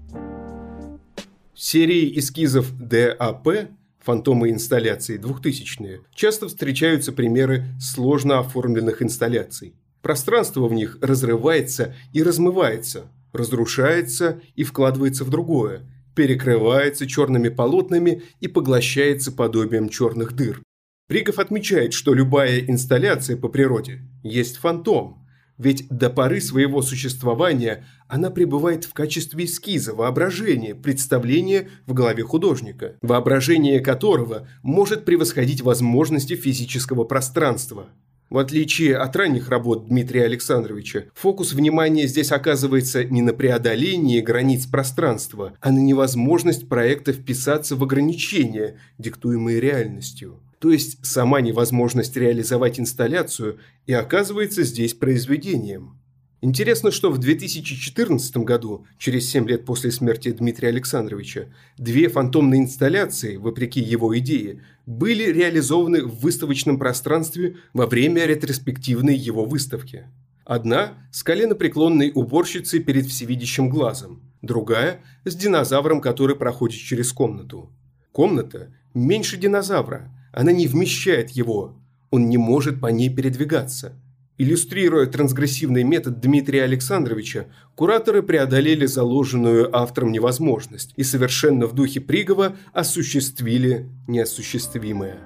В 1.54 1.62
серии 1.62 2.18
эскизов 2.18 2.72
ДАП 2.80 3.68
фантомы 4.00 4.50
инсталляций 4.50 5.18
2000-е 5.18 6.04
часто 6.16 6.48
встречаются 6.48 7.12
примеры 7.12 7.66
сложно 7.82 8.40
оформленных 8.40 9.02
инсталляций. 9.02 9.76
Пространство 10.02 10.70
в 10.70 10.74
них 10.74 10.98
разрывается 11.02 11.94
и 12.14 12.24
размывается, 12.24 13.12
разрушается 13.34 14.40
и 14.56 14.64
вкладывается 14.64 15.26
в 15.26 15.30
другое, 15.30 15.82
перекрывается 16.16 17.08
черными 17.08 17.50
полотнами 17.50 18.24
и 18.40 18.48
поглощается 18.48 19.34
подобием 19.34 19.90
черных 19.90 20.32
дыр. 20.32 20.64
Пригов 21.10 21.40
отмечает, 21.40 21.92
что 21.92 22.14
любая 22.14 22.60
инсталляция 22.60 23.36
по 23.36 23.50
природе 23.50 24.00
есть 24.24 24.56
фантом– 24.56 25.20
ведь 25.58 25.88
до 25.90 26.10
поры 26.10 26.42
своего 26.42 26.82
существования 26.82 27.86
она 28.08 28.30
пребывает 28.30 28.86
в 28.86 28.94
качестве 28.94 29.46
эскиза, 29.46 29.94
воображения, 29.94 30.76
представления 30.76 31.70
в 31.86 31.94
голове 31.94 32.24
художника, 32.24 32.96
воображение 33.02 33.80
которого 33.80 34.48
может 34.62 35.06
превосходить 35.06 35.62
возможности 35.62 36.36
физического 36.36 37.04
пространства. 37.04 37.90
В 38.30 38.40
отличие 38.40 38.98
от 38.98 39.16
ранних 39.16 39.50
работ 39.50 39.88
Дмитрия 39.90 40.24
Александровича, 40.24 41.04
фокус 41.14 41.54
внимания 41.54 42.08
здесь 42.08 42.32
оказывается 42.32 43.04
не 43.04 43.22
на 43.22 43.32
преодолении 43.32 44.22
границ 44.22 44.66
пространства, 44.66 45.54
а 45.62 45.72
на 45.72 45.78
невозможность 45.78 46.68
проекта 46.68 47.14
вписаться 47.14 47.76
в 47.76 47.84
ограничения, 47.84 48.80
диктуемые 48.98 49.60
реальностью. 49.60 50.40
То 50.64 50.72
есть 50.72 51.06
сама 51.06 51.42
невозможность 51.42 52.16
реализовать 52.16 52.80
инсталляцию 52.80 53.60
и 53.86 53.92
оказывается 53.92 54.64
здесь 54.64 54.94
произведением. 54.94 56.00
Интересно, 56.40 56.90
что 56.90 57.12
в 57.12 57.18
2014 57.18 58.38
году, 58.38 58.86
через 58.98 59.30
7 59.30 59.46
лет 59.50 59.66
после 59.66 59.92
смерти 59.92 60.32
Дмитрия 60.32 60.70
Александровича, 60.70 61.48
две 61.78 62.08
фантомные 62.08 62.62
инсталляции, 62.62 63.36
вопреки 63.36 63.82
его 63.82 64.18
идее, 64.18 64.64
были 64.86 65.30
реализованы 65.30 66.06
в 66.06 66.22
выставочном 66.22 66.80
пространстве 66.80 67.58
во 67.74 67.86
время 67.86 68.26
ретроспективной 68.26 69.18
его 69.18 69.44
выставки. 69.44 70.06
Одна 70.46 70.94
с 71.12 71.24
коленопреклонной 71.24 72.14
уборщицей 72.16 72.80
перед 72.80 73.08
всевидящим 73.08 73.68
глазом, 73.68 74.22
другая 74.42 75.02
с 75.26 75.36
динозавром, 75.36 76.00
который 76.00 76.38
проходит 76.38 76.80
через 76.80 77.12
комнату. 77.12 77.70
Комната 78.14 78.74
меньше 78.94 79.36
динозавра, 79.36 80.10
она 80.34 80.52
не 80.52 80.68
вмещает 80.68 81.30
его, 81.30 81.78
он 82.12 82.28
не 82.28 82.38
может 82.38 82.82
по 82.82 82.88
ней 82.88 83.10
передвигаться– 83.10 83.94
Иллюстрируя 84.40 85.06
трансгрессивный 85.06 85.84
метод 85.84 86.20
Дмитрия 86.20 86.64
Александровича, 86.64 87.46
кураторы 87.76 88.24
преодолели 88.24 88.88
заложенную 88.88 89.76
автором 89.76 90.12
невозможность 90.12 90.92
и 90.96 91.04
совершенно 91.04 91.68
в 91.68 91.74
духе 91.74 92.02
Пригова 92.02 92.56
осуществили 92.74 93.92
неосуществимое. 94.08 95.20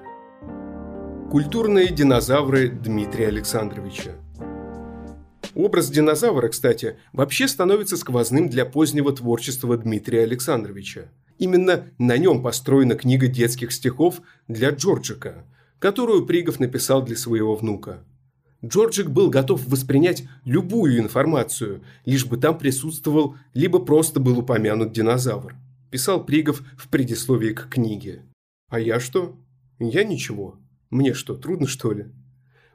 Культурные 1.30 1.88
динозавры 1.88 2.68
Дмитрия 2.68 3.28
Александровича 3.28 4.12
Образ 5.54 5.88
динозавра, 5.88 6.48
кстати, 6.48 6.98
вообще 7.14 7.48
становится 7.48 7.96
сквозным 7.96 8.50
для 8.50 8.66
позднего 8.66 9.12
творчества 9.12 9.78
Дмитрия 9.78 10.22
Александровича. 10.22 11.08
Именно 11.38 11.86
на 11.98 12.18
нем 12.18 12.42
построена 12.42 12.94
книга 12.94 13.28
детских 13.28 13.72
стихов 13.72 14.20
для 14.48 14.70
Джорджика, 14.70 15.44
которую 15.78 16.26
Пригов 16.26 16.60
написал 16.60 17.02
для 17.02 17.16
своего 17.16 17.54
внука– 17.54 18.04
Джорджик 18.64 19.08
был 19.08 19.30
готов 19.30 19.66
воспринять 19.66 20.24
любую 20.44 20.98
информацию, 20.98 21.82
лишь 22.04 22.26
бы 22.26 22.36
там 22.38 22.58
присутствовал, 22.58 23.36
либо 23.54 23.78
просто 23.78 24.18
был 24.18 24.38
упомянут 24.40 24.92
динозавр. 24.92 25.54
Писал 25.90 26.24
Пригов 26.24 26.62
в 26.76 26.88
предисловии 26.88 27.52
к 27.52 27.68
книге. 27.68 28.24
А 28.68 28.80
я 28.80 28.98
что? 28.98 29.36
Я 29.78 30.02
ничего. 30.02 30.58
Мне 30.90 31.14
что, 31.14 31.36
трудно 31.36 31.68
что 31.68 31.92
ли? 31.92 32.06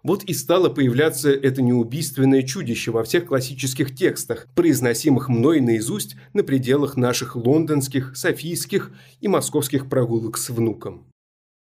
Вот 0.04 0.26
и 0.26 0.34
стало 0.34 0.68
появляться 0.68 1.32
это 1.32 1.62
неубийственное 1.62 2.44
чудище 2.44 2.92
во 2.92 3.06
всех 3.06 3.26
классических 3.26 3.96
текстах, 3.96 4.48
произносимых 4.54 5.30
мной 5.30 5.62
наизусть 5.62 6.18
на 6.34 6.44
пределах 6.44 6.98
наших 6.98 7.38
лондонских, 7.38 8.16
софийских 8.18 8.92
и 9.22 9.30
московских 9.30 9.88
прогулок 9.88 10.38
с 10.38 10.50
внуком. 10.50 11.08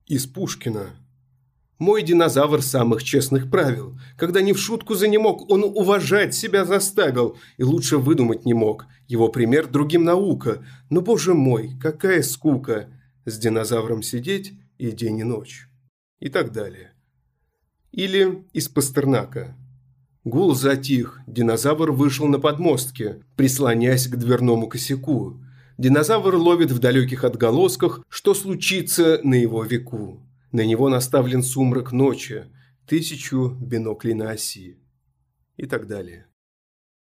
Из 0.08 0.26
Пушкина 0.26 0.92
мой 1.82 2.04
динозавр 2.04 2.62
самых 2.62 3.04
честных 3.04 3.50
правил. 3.50 4.00
Когда 4.16 4.42
не 4.42 4.54
в 4.54 4.60
шутку 4.60 4.94
за 4.94 5.08
не 5.08 5.18
мог, 5.18 5.50
он 5.50 5.64
уважать 5.64 6.36
себя 6.36 6.64
заставил 6.64 7.38
и 7.58 7.64
лучше 7.64 7.98
выдумать 7.98 8.46
не 8.46 8.54
мог. 8.54 8.86
Его 9.08 9.30
пример 9.30 9.68
другим 9.68 10.04
наука. 10.04 10.64
Но, 10.92 11.02
боже 11.02 11.34
мой, 11.34 11.72
какая 11.82 12.22
скука 12.22 12.88
с 13.26 13.36
динозавром 13.40 14.04
сидеть 14.04 14.54
и 14.78 14.92
день 14.92 15.20
и 15.20 15.24
ночь. 15.24 15.68
И 16.20 16.30
так 16.30 16.52
далее. 16.52 16.91
Или 17.92 18.46
из 18.54 18.70
Пастернака. 18.70 19.58
Гул 20.24 20.56
затих, 20.56 21.20
динозавр 21.28 21.92
вышел 21.92 22.28
на 22.28 22.40
подмостке, 22.40 23.24
прислонясь 23.36 24.08
к 24.08 24.16
дверному 24.16 24.68
косяку. 24.68 25.42
Динозавр 25.78 26.36
ловит 26.36 26.72
в 26.72 26.80
далеких 26.80 27.24
отголосках, 27.24 28.04
что 28.08 28.34
случится 28.34 29.20
на 29.24 29.34
его 29.34 29.64
веку. 29.64 30.22
На 30.52 30.64
него 30.66 30.90
наставлен 30.90 31.44
сумрак 31.44 31.92
ночи, 31.92 32.46
тысячу 32.88 33.58
биноклей 33.60 34.14
на 34.14 34.32
оси 34.32 34.78
и 35.58 35.66
так 35.66 35.88
далее. 35.88 36.28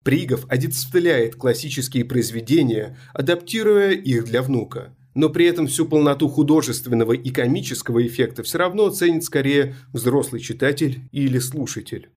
Пригов 0.03 0.45
одицепляет 0.49 1.35
классические 1.35 2.05
произведения, 2.05 2.97
адаптируя 3.13 3.91
их 3.91 4.25
для 4.25 4.41
внука, 4.41 4.95
но 5.15 5.29
при 5.29 5.45
этом 5.45 5.67
всю 5.67 5.85
полноту 5.85 6.27
художественного 6.27 7.13
и 7.13 7.29
комического 7.31 8.05
эффекта 8.05 8.43
все 8.43 8.57
равно 8.57 8.85
оценит 8.87 9.23
скорее 9.23 9.75
взрослый 9.93 10.41
читатель 10.41 11.01
или 11.11 11.39
слушатель. 11.39 12.09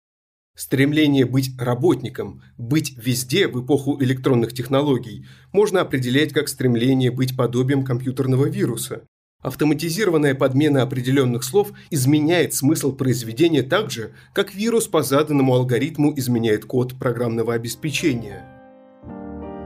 Стремление 0.54 1.24
быть 1.24 1.50
работником, 1.58 2.42
быть 2.58 2.94
везде 2.96 3.48
в 3.48 3.64
эпоху 3.64 4.02
электронных 4.02 4.52
технологий 4.52 5.26
можно 5.52 5.80
определять 5.80 6.32
как 6.32 6.48
стремление 6.48 7.10
быть 7.10 7.36
подобием 7.36 7.84
компьютерного 7.84 8.46
вируса, 8.46 9.02
Автоматизированная 9.42 10.36
подмена 10.36 10.82
определенных 10.82 11.42
слов 11.42 11.72
изменяет 11.90 12.54
смысл 12.54 12.92
произведения 12.92 13.64
так 13.64 13.90
же, 13.90 14.12
как 14.32 14.54
вирус 14.54 14.86
по 14.86 15.02
заданному 15.02 15.54
алгоритму 15.54 16.16
изменяет 16.16 16.64
код 16.64 16.96
программного 16.96 17.54
обеспечения. 17.54 18.46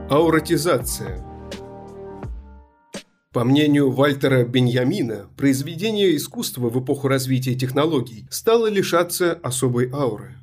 Ауратизация 0.09 1.23
По 3.37 3.43
мнению 3.43 3.91
Вальтера 3.91 4.43
Беньямина, 4.45 5.29
произведение 5.37 6.15
искусства 6.15 6.71
в 6.71 6.83
эпоху 6.83 7.07
развития 7.07 7.53
технологий 7.53 8.25
стало 8.31 8.65
лишаться 8.65 9.33
особой 9.43 9.91
ауры. 9.91 10.37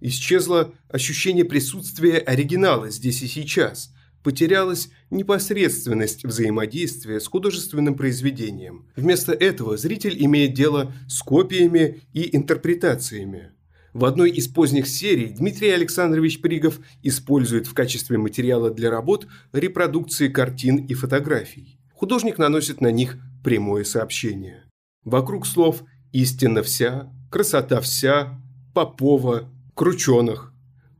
Исчезло 0.00 0.72
ощущение 0.88 1.44
присутствия 1.44 2.16
оригинала 2.16 2.88
здесь 2.88 3.20
и 3.20 3.26
сейчас– 3.26 3.92
потерялась 4.22 4.88
непосредственность 5.10 6.24
взаимодействия 6.24 7.20
с 7.20 7.26
художественным 7.26 7.96
произведением. 7.96 8.86
Вместо 8.96 9.32
этого 9.32 9.76
зритель 9.76 10.16
имеет 10.24 10.54
дело 10.54 10.94
с 11.06 11.20
копиями 11.20 12.00
и 12.14 12.34
интерпретациями. 12.34 13.50
В 13.92 14.06
одной 14.06 14.30
из 14.30 14.48
поздних 14.48 14.88
серий 14.88 15.26
Дмитрий 15.26 15.68
Александрович 15.68 16.40
Пригов 16.40 16.80
использует 17.02 17.66
в 17.66 17.74
качестве 17.74 18.16
материала 18.16 18.70
для 18.70 18.90
работ 18.90 19.26
репродукции 19.52 20.28
картин 20.28 20.76
и 20.86 20.94
фотографий. 20.94 21.77
Художник 21.98 22.38
наносит 22.38 22.80
на 22.80 22.92
них 22.92 23.16
прямое 23.42 23.82
сообщение. 23.82 24.62
Вокруг 25.04 25.44
слов 25.44 25.82
«истина 26.12 26.62
вся», 26.62 27.12
«красота 27.28 27.80
вся», 27.80 28.40
«попова», 28.72 29.50
«крученых», 29.74 30.54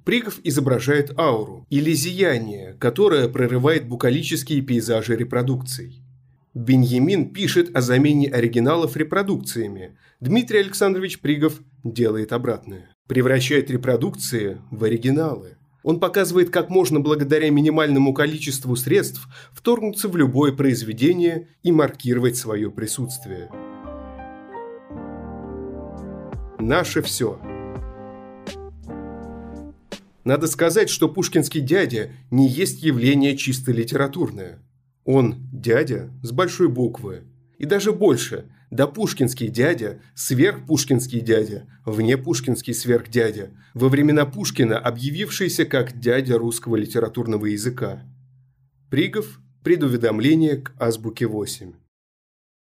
Пригов 0.04 0.40
изображает 0.42 1.16
ауру 1.18 1.66
или 1.68 1.92
зияние, 1.92 2.74
которое 2.80 3.28
прорывает 3.28 3.86
букалические 3.86 4.62
пейзажи 4.62 5.14
репродукций. 5.14 6.02
Беньямин 6.54 7.32
пишет 7.32 7.76
о 7.76 7.82
замене 7.82 8.28
оригиналов 8.28 8.96
репродукциями. 8.96 9.98
Дмитрий 10.18 10.60
Александрович 10.60 11.20
Пригов 11.20 11.60
делает 11.84 12.32
обратное. 12.32 12.90
Превращает 13.06 13.70
репродукции 13.70 14.62
в 14.70 14.82
оригиналы. 14.82 15.57
Он 15.82 16.00
показывает, 16.00 16.50
как 16.50 16.70
можно 16.70 17.00
благодаря 17.00 17.50
минимальному 17.50 18.12
количеству 18.12 18.74
средств 18.76 19.28
вторгнуться 19.52 20.08
в 20.08 20.16
любое 20.16 20.52
произведение 20.52 21.48
и 21.62 21.72
маркировать 21.72 22.36
свое 22.36 22.70
присутствие. 22.70 23.50
Наше 26.58 27.02
все. 27.02 27.40
Надо 30.24 30.46
сказать, 30.46 30.90
что 30.90 31.08
пушкинский 31.08 31.60
дядя 31.60 32.10
не 32.30 32.48
есть 32.48 32.82
явление 32.82 33.36
чисто 33.36 33.72
литературное. 33.72 34.58
Он 35.04 35.36
дядя 35.52 36.10
с 36.22 36.32
большой 36.32 36.68
буквы. 36.68 37.22
И 37.56 37.64
даже 37.64 37.92
больше, 37.92 38.50
да 38.70 38.86
пушкинский 38.86 39.48
дядя, 39.48 40.00
сверхпушкинский 40.14 41.20
дядя, 41.20 41.66
внепушкинский 41.84 42.74
сверхдядя, 42.74 43.50
во 43.74 43.88
времена 43.88 44.26
Пушкина 44.26 44.78
объявившийся 44.78 45.64
как 45.64 45.98
дядя 45.98 46.38
русского 46.38 46.76
литературного 46.76 47.46
языка. 47.46 48.02
Пригов– 48.90 49.40
предуведомление 49.64 50.56
к 50.56 50.74
азбуке 50.78 51.26
8. 51.26 51.72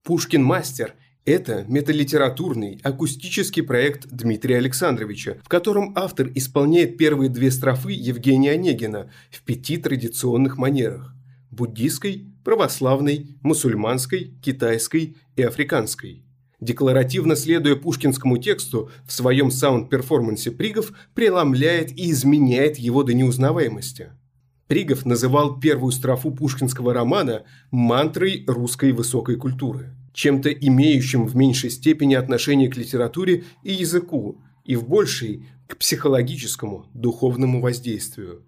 Пушкин 0.03 0.43
мастер– 0.43 0.93
это 1.25 1.65
металитературный, 1.67 2.79
акустический 2.83 3.63
проект 3.63 4.07
Дмитрия 4.07 4.57
Александровича, 4.57 5.37
в 5.43 5.49
котором 5.49 5.93
автор 5.95 6.31
исполняет 6.35 6.97
первые 6.97 7.29
две 7.29 7.51
строфы 7.51 7.91
Евгения 7.91 8.51
Онегина 8.51 9.11
в 9.31 9.43
пяти 9.43 9.77
традиционных 9.77 10.57
манерах– 10.57 11.15
буддийской, 11.51 12.27
православной, 12.43 13.37
мусульманской, 13.41 14.33
китайской 14.41 15.17
и 15.35 15.41
африканской. 15.41 16.23
Декларативно 16.59 17.35
следуя 17.35 17.75
пушкинскому 17.75 18.37
тексту, 18.37 18.89
в 19.05 19.13
своем 19.13 19.49
саунд-перформансе 19.49 20.51
Пригов 20.51 20.91
преломляет 21.13 21.91
и 21.97 22.11
изменяет 22.11 22.77
его 22.77 23.03
до 23.03 23.13
неузнаваемости. 23.13 24.11
Пригов 24.67 25.05
называл 25.05 25.59
первую 25.59 25.91
строфу 25.91 26.31
пушкинского 26.31 26.93
романа 26.93 27.43
мантрой 27.71 28.43
русской 28.47 28.91
высокой 28.91 29.35
культуры– 29.35 29.95
чем-то 30.13 30.51
имеющим 30.51 31.25
в 31.25 31.35
меньшей 31.35 31.69
степени 31.69 32.15
отношение 32.15 32.69
к 32.69 32.75
литературе 32.75 33.45
и 33.63 33.71
языку, 33.71 34.41
и 34.65 34.75
в 34.75 34.87
большей– 34.87 35.47
к 35.69 35.77
психологическому, 35.77 36.87
духовному 36.95 37.61
воздействию. 37.61 38.43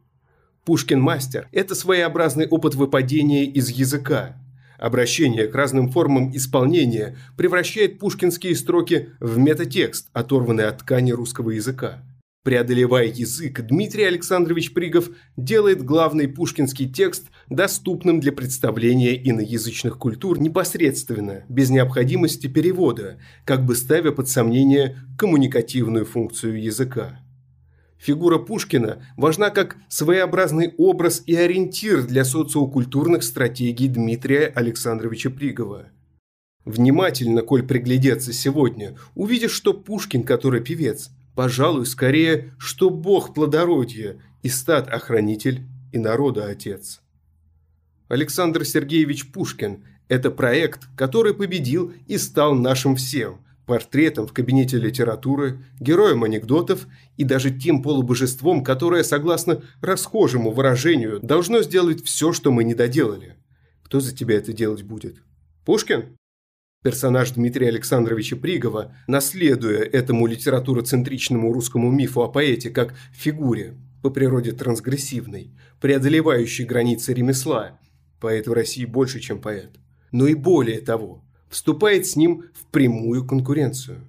Пушкин-мастер– 0.65 1.47
это 1.51 1.73
своеобразный 1.73 2.47
опыт 2.47 2.75
выпадения 2.75 3.45
из 3.45 3.69
языка. 3.69 4.37
Обращение 4.77 5.47
к 5.47 5.55
разным 5.55 5.89
формам 5.89 6.35
исполнения 6.35 7.17
превращает 7.35 7.97
пушкинские 7.97 8.55
строки 8.55 9.09
в 9.19 9.39
метатекст, 9.39 10.09
оторванный 10.13 10.67
от 10.67 10.79
ткани 10.79 11.13
русского 11.13 11.49
языка. 11.49 12.03
Преодолевая 12.43 13.07
язык, 13.07 13.61
Дмитрий 13.61 14.03
Александрович 14.03 14.73
Пригов 14.73 15.09
делает 15.35 15.83
главный 15.83 16.27
пушкинский 16.27 16.87
текст 16.87 17.25
доступным 17.49 18.19
для 18.19 18.31
представления 18.31 19.15
иноязычных 19.15 19.97
культур 19.97 20.39
непосредственно, 20.39 21.43
без 21.49 21.71
необходимости 21.71 22.45
перевода, 22.45 23.19
как 23.45 23.65
бы 23.65 23.75
ставя 23.75 24.11
под 24.11 24.29
сомнение 24.29 24.97
коммуникативную 25.17 26.05
функцию 26.05 26.61
языка. 26.61 27.19
Фигура 28.01 28.39
Пушкина 28.39 29.05
важна 29.15 29.51
как 29.51 29.77
своеобразный 29.87 30.73
образ 30.77 31.21
и 31.27 31.35
ориентир 31.35 32.03
для 32.03 32.25
социокультурных 32.25 33.23
стратегий 33.23 33.87
Дмитрия 33.87 34.47
Александровича 34.47 35.29
Пригова. 35.29 35.85
Внимательно, 36.65 37.43
коль 37.43 37.63
приглядеться 37.63 38.33
сегодня, 38.33 38.97
увидишь, 39.13 39.51
что 39.51 39.73
Пушкин, 39.73 40.23
который 40.23 40.61
певец– 40.61 41.11
Пожалуй, 41.35 41.85
скорее, 41.85 42.53
что 42.57 42.89
Бог 42.89 43.33
плодородия 43.33 44.21
и 44.43 44.49
стад 44.49 44.89
охранитель 44.89 45.61
и 45.93 45.97
народа 45.97 46.47
отец. 46.47 47.01
Александр 48.09 48.65
Сергеевич 48.65 49.31
Пушкин– 49.31 49.85
это 50.09 50.29
проект, 50.29 50.89
который 50.97 51.33
победил 51.33 51.93
и 52.07 52.17
стал 52.17 52.53
нашим 52.53 52.95
всем– 52.95 53.45
портретом 53.71 54.27
в 54.27 54.33
кабинете 54.33 54.75
литературы, 54.75 55.63
героем 55.79 56.25
анекдотов 56.25 56.87
и 57.15 57.23
даже 57.23 57.51
тем 57.51 57.81
полубожеством, 57.81 58.65
которое, 58.65 59.01
согласно 59.01 59.63
расхожему 59.79 60.51
выражению, 60.51 61.21
должно 61.21 61.61
сделать 61.61 62.03
все, 62.03 62.33
что 62.33 62.51
мы 62.51 62.65
не 62.65 62.73
доделали. 62.73 63.37
Кто 63.81 64.01
за 64.01 64.13
тебя 64.13 64.35
это 64.35 64.51
делать 64.51 64.83
будет? 64.83 65.23
Пушкин? 65.63 66.17
Персонаж 66.83 67.31
Дмитрия 67.31 67.69
Александровича 67.69 68.35
Пригова, 68.35 68.93
наследуя 69.07 69.79
этому 69.83 70.27
литературоцентричному 70.27 71.53
русскому 71.53 71.91
мифу 71.91 72.23
о 72.23 72.27
поэте 72.27 72.71
как 72.71 72.93
фигуре, 73.13 73.77
по 74.01 74.09
природе 74.09 74.51
трансгрессивной, 74.51 75.51
преодолевающей 75.79 76.65
границы 76.65 77.13
ремесла, 77.13 77.79
поэт 78.19 78.47
в 78.47 78.51
России 78.51 78.83
больше, 78.83 79.21
чем 79.21 79.39
поэт, 79.39 79.69
но 80.11 80.27
и 80.27 80.33
более 80.33 80.81
того, 80.81 81.23
вступает 81.51 82.07
с 82.07 82.15
ним 82.15 82.45
в 82.53 82.65
прямую 82.71 83.25
конкуренцию. 83.25 84.07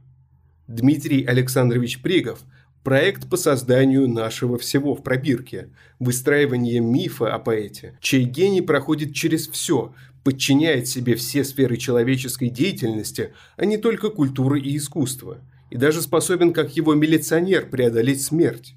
Дмитрий 0.67 1.25
Александрович 1.25 2.01
Пригов– 2.01 2.41
проект 2.83 3.29
по 3.29 3.37
созданию 3.37 4.09
нашего 4.09 4.59
всего 4.59 4.95
в 4.95 5.03
пробирке, 5.03 5.69
выстраивание 5.99 6.81
мифа 6.81 7.35
о 7.35 7.39
поэте, 7.39 7.97
чей 8.01 8.25
гений 8.25 8.63
проходит 8.63 9.15
через 9.15 9.49
все, 9.49 9.95
подчиняет 10.25 10.89
себе 10.89 11.15
все 11.15 11.45
сферы 11.45 11.77
человеческой 11.77 12.49
деятельности, 12.49 13.33
а 13.57 13.65
не 13.65 13.77
только 13.77 14.11
культуры 14.11 14.61
и 14.61 14.77
искусства, 14.77 15.39
и 15.71 15.77
даже 15.77 16.03
способен, 16.03 16.53
как 16.53 16.77
его 16.77 16.95
милиционер, 16.95 17.69
преодолеть 17.69 18.23
смерть. 18.23 18.75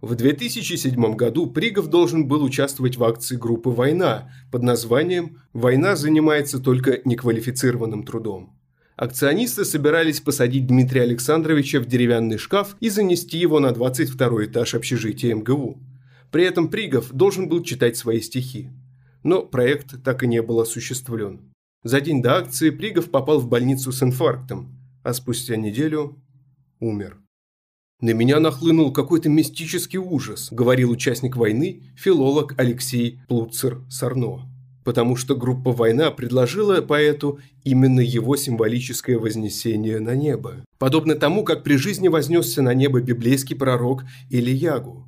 В 0.00 0.14
2007 0.14 1.14
году 1.14 1.46
Пригов 1.46 1.88
должен 1.88 2.26
был 2.26 2.42
участвовать 2.42 2.96
в 2.96 3.04
акции 3.04 3.36
группы 3.36 3.70
«Война» 3.70 4.32
под 4.50 4.62
названием 4.62 5.38
«Война 5.52 5.96
занимается 5.96 6.58
только 6.58 7.00
неквалифицированным 7.04 8.04
трудом». 8.04 8.56
Акционисты 8.96 9.64
собирались 9.64 10.20
посадить 10.20 10.66
Дмитрия 10.66 11.02
Александровича 11.02 11.80
в 11.80 11.86
деревянный 11.86 12.38
шкаф 12.38 12.76
и 12.80 12.88
занести 12.88 13.38
его 13.38 13.60
на 13.60 13.72
22 13.72 14.46
этаж 14.46 14.74
общежития 14.74 15.34
МГУ. 15.34 15.78
При 16.30 16.44
этом 16.44 16.68
Пригов 16.68 17.12
должен 17.12 17.48
был 17.48 17.62
читать 17.62 17.96
свои 17.96 18.20
стихи 18.20 18.70
но 19.22 19.42
проект 19.42 20.02
так 20.02 20.22
и 20.22 20.26
не 20.26 20.42
был 20.42 20.60
осуществлен. 20.60 21.52
За 21.82 22.00
день 22.00 22.22
до 22.22 22.36
акции 22.36 22.70
Пригов 22.70 23.10
попал 23.10 23.38
в 23.38 23.48
больницу 23.48 23.92
с 23.92 24.02
инфарктом, 24.02 24.78
а 25.02 25.12
спустя 25.12 25.56
неделю 25.56 26.22
умер. 26.78 27.18
«На 28.00 28.10
меня 28.10 28.40
нахлынул 28.40 28.92
какой-то 28.92 29.28
мистический 29.28 29.98
ужас»,– 29.98 30.48
говорил 30.50 30.90
участник 30.90 31.36
войны, 31.36 31.82
филолог 31.96 32.54
Алексей 32.56 33.20
Плуцер-Сарно. 33.28 34.48
Потому 34.84 35.16
что 35.16 35.36
группа 35.36 35.72
«Война» 35.72 36.10
предложила 36.10 36.80
поэту 36.80 37.40
именно 37.62 38.00
его 38.00 38.36
символическое 38.36 39.18
вознесение 39.18 40.00
на 40.00 40.14
небо. 40.14 40.64
Подобно 40.78 41.14
тому, 41.14 41.44
как 41.44 41.62
при 41.62 41.76
жизни 41.76 42.08
вознесся 42.08 42.62
на 42.62 42.72
небо 42.72 43.02
библейский 43.02 43.54
пророк 43.54 44.04
Ильягу. 44.30 45.06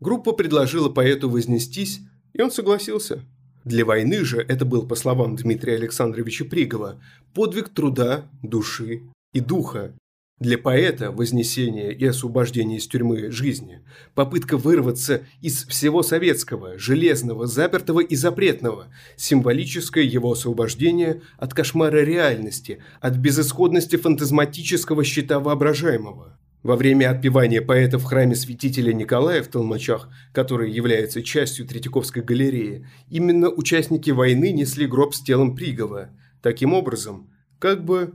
Группа 0.00 0.32
предложила 0.32 0.88
поэту 0.88 1.30
вознестись, 1.30 2.00
и 2.32 2.42
он 2.42 2.50
согласился. 2.50 3.22
Для 3.64 3.84
войны 3.84 4.24
же 4.24 4.38
это 4.40 4.64
был, 4.64 4.84
по 4.88 4.96
словам 4.96 5.36
Дмитрия 5.36 5.76
Александровича 5.76 6.44
Пригова, 6.44 7.00
подвиг 7.34 7.68
труда, 7.68 8.24
души 8.42 9.02
и 9.32 9.38
духа. 9.38 9.94
Для 10.42 10.58
поэта 10.58 11.12
вознесение 11.12 11.94
и 11.94 12.04
освобождение 12.04 12.78
из 12.78 12.88
тюрьмы 12.88 13.30
жизни, 13.30 13.80
попытка 14.16 14.56
вырваться 14.56 15.22
из 15.40 15.64
всего 15.66 16.02
советского, 16.02 16.78
железного, 16.78 17.46
запертого 17.46 18.00
и 18.00 18.16
запретного, 18.16 18.88
символическое 19.16 20.02
его 20.02 20.32
освобождение 20.32 21.22
от 21.38 21.54
кошмара 21.54 22.02
реальности, 22.02 22.82
от 23.00 23.18
безысходности 23.18 23.94
фантазматического 23.94 25.04
щита 25.04 25.38
воображаемого. 25.38 26.36
Во 26.64 26.76
время 26.76 27.10
отпевания 27.10 27.60
поэта 27.60 27.98
в 27.98 28.04
храме 28.04 28.34
святителя 28.34 28.92
Николая 28.92 29.42
в 29.42 29.48
Толмачах, 29.48 30.08
который 30.32 30.70
является 30.70 31.22
частью 31.22 31.66
Третьяковской 31.66 32.22
галереи, 32.22 32.86
именно 33.10 33.48
участники 33.48 34.10
войны 34.10 34.52
несли 34.52 34.86
гроб 34.86 35.14
с 35.14 35.20
телом 35.20 35.54
Пригова, 35.54 36.10
таким 36.40 36.72
образом, 36.72 37.30
как 37.58 37.84
бы 37.84 38.14